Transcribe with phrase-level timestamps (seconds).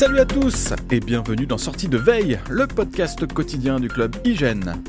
[0.00, 4.82] Salut à tous et bienvenue dans Sortie de Veille, le podcast quotidien du club Hygiène.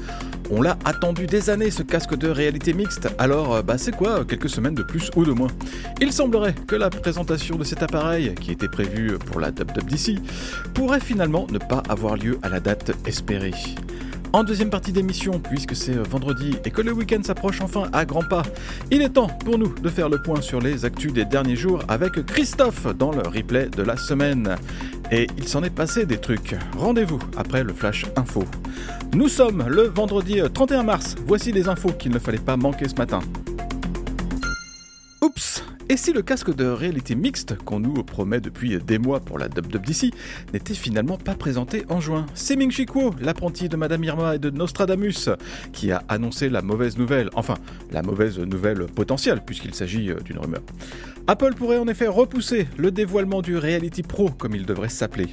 [0.49, 4.23] On l'a attendu des années ce casque de réalité mixte, alors euh, bah c'est quoi
[4.23, 5.49] quelques semaines de plus ou de moins?
[5.99, 10.17] Il semblerait que la présentation de cet appareil, qui était prévue pour la WWDC,
[10.73, 13.51] pourrait finalement ne pas avoir lieu à la date espérée.
[14.33, 18.05] En deuxième partie d'émission, puisque c'est euh, vendredi et que le week-end s'approche enfin à
[18.05, 18.43] grands pas,
[18.89, 21.83] il est temps pour nous de faire le point sur les actus des derniers jours
[21.89, 24.55] avec Christophe dans le replay de la semaine.
[25.11, 26.55] Et il s'en est passé des trucs.
[26.77, 28.45] Rendez-vous après le Flash Info.
[29.13, 31.15] Nous sommes le vendredi 31 euh, mars.
[31.27, 33.19] Voici les infos qu'il ne fallait pas manquer ce matin.
[35.21, 39.37] Oups et si le casque de réalité mixte qu'on nous promet depuis des mois pour
[39.37, 40.13] la WWDC
[40.53, 42.85] n'était finalement pas présenté en juin C'est Ming Chi
[43.19, 45.27] l'apprenti de Madame Irma et de Nostradamus,
[45.73, 47.55] qui a annoncé la mauvaise nouvelle, enfin
[47.91, 50.61] la mauvaise nouvelle potentielle puisqu'il s'agit euh, d'une rumeur.
[51.27, 55.27] Apple pourrait en effet repousser le dévoilement du Reality Pro comme il devrait s'appeler.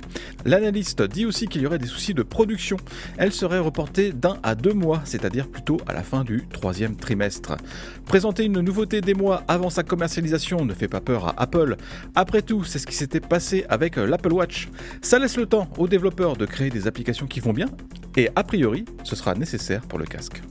[0.44, 2.77] L'analyste dit aussi qu'il y aurait des soucis de production.
[3.16, 7.56] Elle serait reportée d'un à deux mois, c'est-à-dire plutôt à la fin du troisième trimestre.
[8.04, 11.76] Présenter une nouveauté des mois avant sa commercialisation ne fait pas peur à Apple.
[12.14, 14.69] Après tout, c'est ce qui s'était passé avec l'Apple Watch.
[15.03, 17.69] Ça laisse le temps aux développeurs de créer des applications qui vont bien,
[18.16, 20.42] et a priori, ce sera nécessaire pour le casque.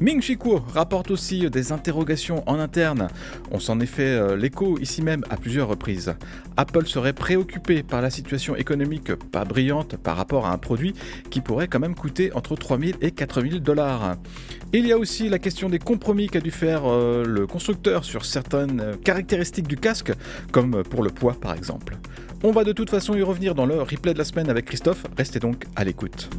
[0.00, 0.36] Ming Chi
[0.74, 3.08] rapporte aussi des interrogations en interne.
[3.50, 6.14] On s'en est fait euh, l'écho ici même à plusieurs reprises.
[6.56, 10.94] Apple serait préoccupé par la situation économique pas brillante par rapport à un produit
[11.30, 14.16] qui pourrait quand même coûter entre 3000 et 4000 dollars.
[14.74, 18.24] Il y a aussi la question des compromis qu'a dû faire euh, le constructeur sur
[18.24, 20.12] certaines caractéristiques du casque,
[20.50, 21.98] comme pour le poids par exemple.
[22.42, 25.04] On va de toute façon y revenir dans le replay de la semaine avec Christophe,
[25.16, 26.30] restez donc à l'écoute.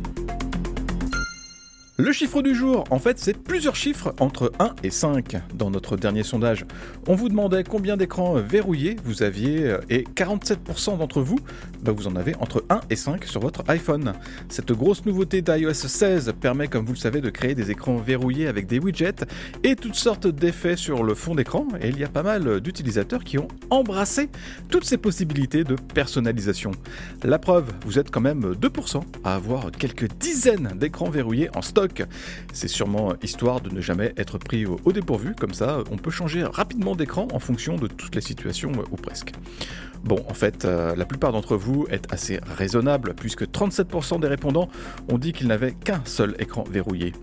[1.97, 5.35] Le chiffre du jour, en fait, c'est plusieurs chiffres entre 1 et 5.
[5.53, 6.65] Dans notre dernier sondage,
[7.05, 11.37] on vous demandait combien d'écrans verrouillés vous aviez euh, et 47% d'entre vous,
[11.83, 14.13] bah, vous en avez entre 1 et 5 sur votre iPhone.
[14.49, 18.47] Cette grosse nouveauté d'iOS 16 permet, comme vous le savez, de créer des écrans verrouillés
[18.47, 19.27] avec des widgets
[19.63, 21.67] et toutes sortes d'effets sur le fond d'écran.
[21.79, 24.29] Et il y a pas mal d'utilisateurs qui ont embrassé
[24.69, 26.71] toutes ces possibilités de personnalisation.
[27.23, 31.82] La preuve, vous êtes quand même 2% à avoir quelques dizaines d'écrans verrouillés en stock
[32.53, 36.43] c'est sûrement histoire de ne jamais être pris au, dépourvu, comme ça on peut changer
[36.43, 39.33] rapidement d'écran en fonction de toutes les situations euh, ou presque.
[40.03, 44.67] Bon, en fait, euh, la plupart d'entre vous est assez raisonnable puisque 37% des répondants
[45.09, 47.13] ont dit qu'ils n'avaient qu'un seul écran verrouillé.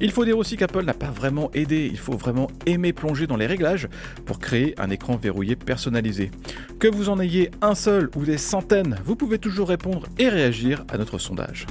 [0.00, 3.36] Il faut dire aussi qu'Apple n'a pas vraiment aidé, il faut vraiment aimer plonger dans
[3.36, 3.88] les réglages
[4.24, 6.30] pour créer un écran verrouillé personnalisé.
[6.78, 10.84] Que vous en ayez un seul ou des centaines, vous pouvez toujours répondre et réagir
[10.92, 11.66] à notre sondage.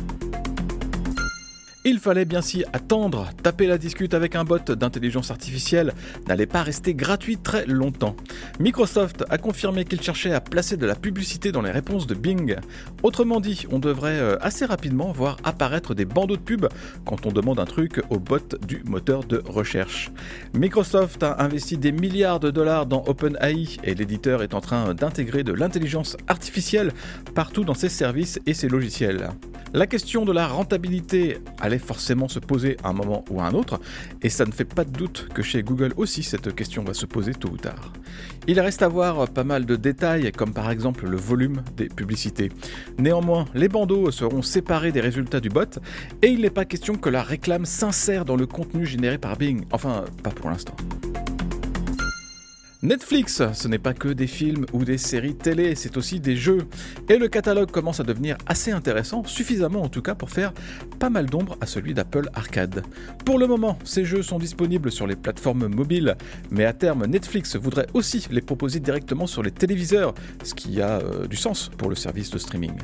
[1.89, 3.29] Il fallait bien s'y attendre.
[3.43, 5.93] Taper la discute avec un bot d'intelligence artificielle
[6.27, 8.17] n'allait pas rester gratuit très longtemps.
[8.59, 12.57] Microsoft a confirmé qu'il cherchait à placer de la publicité dans les réponses de Bing.
[13.03, 16.65] Autrement dit, on devrait euh, assez rapidement voir apparaître des bandeaux de pub
[17.05, 20.11] quand on demande un truc au bot du moteur de recherche.
[20.53, 25.45] Microsoft a investi des milliards de dollars dans OpenAI et l'éditeur est en train d'intégrer
[25.45, 26.91] de l'intelligence artificielle
[27.33, 29.29] partout dans ses services et ses logiciels.
[29.73, 33.53] La question de la rentabilité allait forcément se poser à un moment ou à un
[33.53, 33.79] autre,
[34.21, 37.05] et ça ne fait pas de doute que chez Google aussi cette question va se
[37.05, 37.93] poser tôt ou tard.
[38.47, 42.49] Il reste à voir pas mal de détails, comme par exemple le volume des publicités.
[42.97, 45.79] Néanmoins, les bandeaux seront séparés des résultats du bot,
[46.21, 49.65] et il n'est pas question que la réclame s'insère dans le contenu généré par Bing,
[49.71, 50.75] enfin pas pour l'instant.
[52.83, 56.67] Netflix, ce n'est pas que des films ou des séries télé, c'est aussi des jeux.
[57.09, 60.53] Et le catalogue commence à devenir assez intéressant, suffisamment en tout cas pour faire
[60.99, 62.83] pas mal d'ombre à celui d'Apple Arcade.
[63.25, 66.15] Pour le moment, ces jeux sont disponibles sur les plateformes mobiles,
[66.51, 70.13] mais à terme, Netflix voudrait aussi les proposer directement sur les téléviseurs,
[70.43, 72.77] ce qui a euh, du sens pour le service de streaming.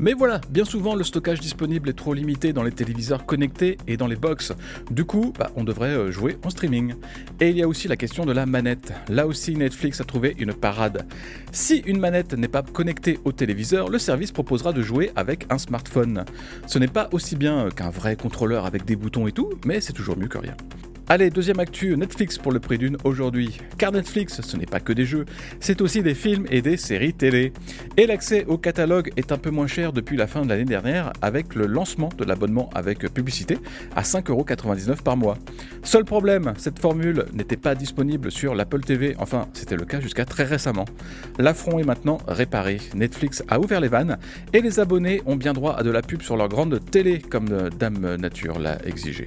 [0.00, 3.96] Mais voilà, bien souvent le stockage disponible est trop limité dans les téléviseurs connectés et
[3.96, 4.52] dans les box.
[4.90, 6.94] Du coup, bah, on devrait euh, jouer en streaming.
[7.40, 8.92] Et il y a aussi la question de la manette.
[9.08, 11.06] Là aussi, Netflix a trouvé une parade.
[11.52, 15.58] Si une manette n'est pas connectée au téléviseur, le service proposera de jouer avec un
[15.58, 16.24] smartphone.
[16.66, 19.92] Ce n'est pas aussi bien qu'un vrai contrôleur avec des boutons et tout, mais c'est
[19.92, 20.56] toujours mieux que rien.
[21.06, 23.58] Allez, deuxième actu, Netflix pour le prix d'une aujourd'hui.
[23.76, 25.26] Car Netflix, ce n'est pas que des jeux,
[25.60, 27.52] c'est aussi des films et des séries télé.
[27.98, 31.12] Et l'accès au catalogue est un peu moins cher depuis la fin de l'année dernière
[31.20, 33.58] avec le lancement de l'abonnement avec publicité
[33.94, 35.36] à 5,99€ par mois.
[35.82, 40.24] Seul problème, cette formule n'était pas disponible sur l'Apple TV, enfin c'était le cas jusqu'à
[40.24, 40.86] très récemment.
[41.38, 42.78] L'affront est maintenant réparé.
[42.94, 44.16] Netflix a ouvert les vannes
[44.54, 47.68] et les abonnés ont bien droit à de la pub sur leur grande télé comme
[47.78, 49.26] Dame Nature l'a exigé.